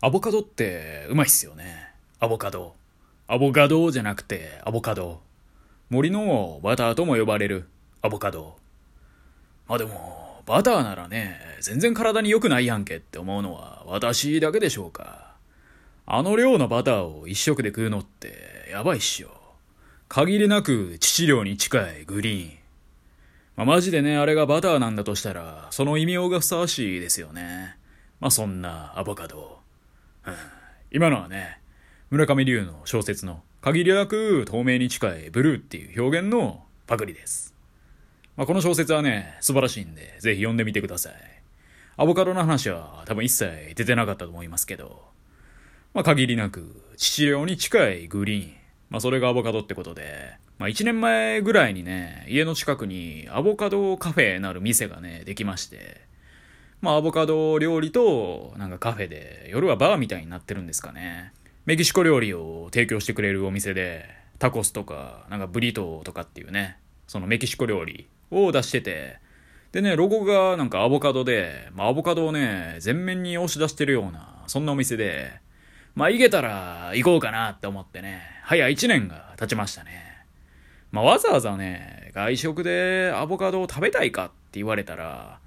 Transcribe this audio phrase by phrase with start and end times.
[0.00, 1.92] アボカドってうまいっすよね。
[2.20, 2.76] アボカド。
[3.26, 5.20] アボカドじゃなくてアボカド。
[5.90, 7.66] 森のバターとも呼ばれる
[8.00, 8.56] アボカド。
[9.66, 15.34] まあでも、バターならね、全然体に良くないやんけって思うのは私だけでしょうか。
[16.06, 19.30] あの量のバターを一食で食うのってやばいっしょ。
[20.08, 22.58] 限りなく致死量に近いグリーン。
[23.56, 27.76] まあ、マジでね、あれがバターなんだとしたら、その異名がふさわしいですよね。
[28.20, 29.58] まあそんなアボカド。
[30.90, 31.60] 今のはね、
[32.10, 37.54] 村上龍の小説の限りなく透明に近いブルーっていう表現のパクリです。
[38.36, 41.12] まあ、この小説はね、素晴らしいんで、ぜひ読んでみてください。
[41.96, 45.08] アボカドの話は多分一切出てなかったと思いますけど、
[45.92, 48.52] まあ、限りなく父量に近いグリーン。
[48.90, 56.07] まあ、それがアボカドってことで、まあ、1年前ぐらいにね、家の近くにアボカドカフェなる店がね、できまして、
[56.80, 61.32] まあ、アボカド料理と、なんかカフェで、夜はバーみたいになってるんですかね。
[61.66, 69.18] メキシコ料理を提供してくれるお店で、タコスとか、なんかブリトーとかっていうね、そのメキシコ料理を出してて、
[69.72, 75.40] でね、ロゴがなんかアボカドで、まあ、アボカドをね、全面に押し出してるような、そんなお店で、
[75.94, 80.24] まあ、行けたら行こうかなって思ってね、早1年が経ちましたね。
[80.90, 85.40] まあ、わざわざね、外食でアボカドを食べたいかって言われたら、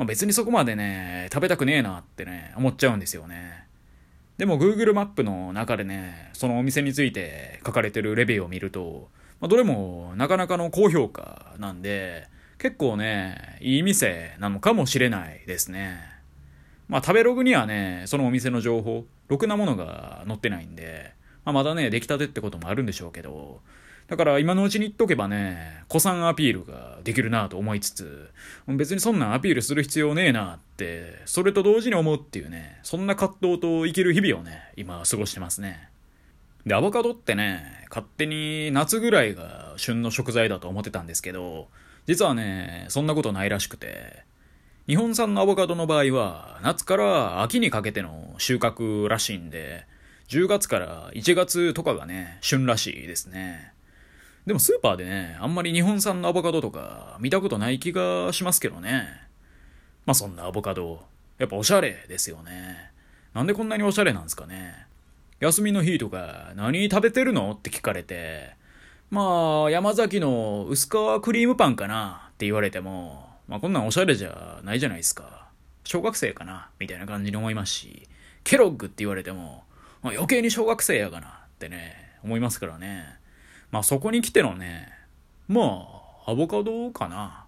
[0.00, 3.66] まあ、別にそこまでね、食べたくねえなってね、思っちゃうんですよね。
[4.38, 15.98] でも Google マップの中でね、そのお店について書かれてるレビューを見ると、まあ、どれもなかなかの高評価なんで、結構ね、いい店なのかもしれないですね。
[16.88, 21.12] まあ食べログにはね、そのお店の情報、ろくなものが載ってないんで、
[21.44, 23.60] まあ、まだね、出来たてってこともあるんでしょうけど、
[24.10, 28.30] だから今のうちに言っとけばね、古参アピールができるなと思いつつ、
[28.66, 35.90] 別にそんなんアピールする必要ねえなって、それと同時に思うっていうね、そんな葛藤と生きる日々をね、今過ごしてますね。
[36.66, 41.68] で、アボカドってね、勝手に夏ぐらいが旬の食材だと思ってたんですけど、
[42.06, 44.24] 実はね、そんなことないらしくて、
[44.88, 49.86] 日本産のアボカドの場合は、夏から秋にかけての収穫らしいんで、
[50.26, 53.72] 10月から1月とかがね、旬らしいですね。
[54.46, 59.06] でもスーパーでね、あんまり日本産のアボカドとか見たことない気がしますけどね。
[60.06, 61.04] まあそんなアボカド、
[61.38, 62.90] やっぱおしゃれですよね。
[63.34, 64.86] なんでこんなにおしゃれなんですかね。
[65.40, 67.52] 休みの日とか何食べてるの？
[67.52, 68.56] って聞かれて、
[69.10, 70.90] まあ山崎の薄皮
[71.22, 72.30] クリームパンかな？
[72.30, 75.48] って言われても、まあこんなんおしゃれじゃないじゃないですか。
[75.84, 76.70] 小学生かな？
[76.78, 78.08] みたいな感じに思いますし、
[78.42, 79.64] ケロッグって言われても、
[80.02, 83.18] まあ、余計に小学生やがなってね、思いますからね。
[83.70, 84.92] まあそこに来てのね、
[85.48, 85.86] ま
[86.26, 87.44] あ、アボカドかな。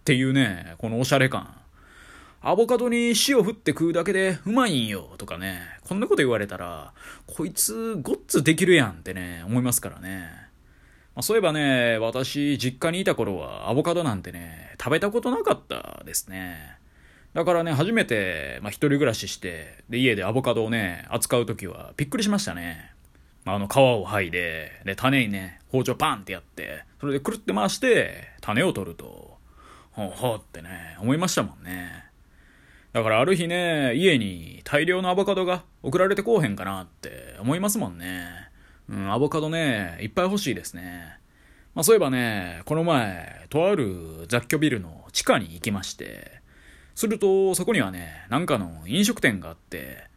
[0.00, 1.54] っていうね、このおしゃれ感。
[2.42, 6.92] アボカドに塩振って食うだけでうまいんよとかね、こんなこと言われたら、
[7.26, 10.30] こいつごっつできるやんってね、思いますからね。
[11.14, 16.78] まあ、そういえばね、私、実家にいた頃はアボカドなんてね、食べたことなかったですね。
[17.34, 22.92] だからね、初めて、まあ、一人暮らしして、で、家でアボカドをね、扱う時はびっくりしましたね。
[23.54, 29.38] あの皮を剥いで、で、種にね、包丁パンってやって、それでくるって回して、種を取ると、
[29.92, 32.04] ほうほうってね、思いましたもんね。
[32.92, 38.26] だからある日ね、家に大量のアボカドが送られてこうへんかなって思いますもんね。
[38.88, 41.18] うん、アボカドね、いっぱい欲しいですね。
[41.74, 46.40] まあそういえばね、この前、とある雑居ビルの地下に行きまして、
[46.96, 50.09] すると、そこにはね、なんかの飲食店があって、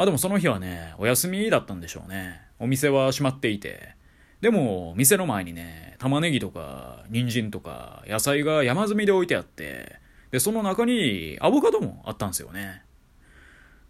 [0.00, 2.40] まあでもその日はね、お休みだったんでしょうね。
[2.58, 3.96] お店は閉まっていて。
[4.40, 9.96] でも、店の前にね、玉ねぎとか、人参とか、野菜が山積みで置いてあって、
[10.30, 12.80] で、その中にアボカドもあったんですよね。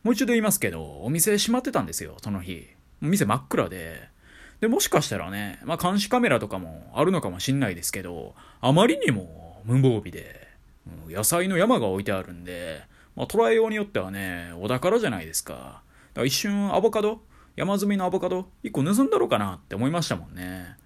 [0.03, 2.67] もう一度言いますけど、お店閉まってたんですよ、その日。
[3.01, 4.09] 店真っ暗で。
[4.59, 10.49] で、もしかしたらね、まあ監視カメラとかもあるのかもしんないですけど、あまりにも無防備で、
[11.09, 12.83] 野菜の山が置いてあるんで、
[13.15, 15.89] まあ、捉えようによってはね、お宝じゃないですか。
[16.15, 17.21] から一瞬アボカド
[17.57, 20.77] 山積みのアボカド1個盗んだろうかなって思いましたもんね。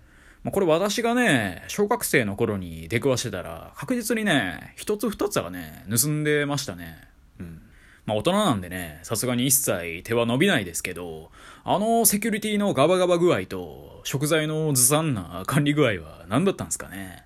[0.43, 6.99] まあ、これ私がね、小学生の頃に出くわしてたら、確実にね、一つ二つはね、盗んでましたね。
[7.41, 7.63] うん。
[8.05, 11.31] まあ大人なんでね、さすがに一切手は伸びないですけど、
[11.65, 17.25] あのセキュリティのガバガバ具合と、食材のずさんな管理具合は何だったんですかね。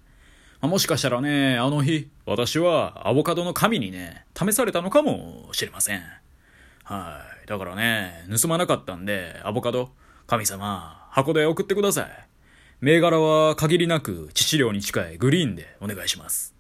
[0.61, 6.03] まあ、もしかしたらね、あの日、私はアボカドの神にね、試されたのかもしれません。
[6.89, 7.47] はい。
[7.47, 9.91] だからね、盗まなかったんで、アボカド、
[10.27, 12.29] 神様、箱で送ってください。
[12.81, 16.55] 銘柄は限りなく致死量に近いグリーンでお願いします。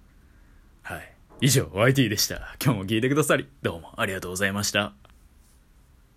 [0.82, 1.14] はい。
[1.40, 2.56] 以上、YT でした。
[2.62, 5.07] 今日も聞いてくださり、どうもありがとうございました。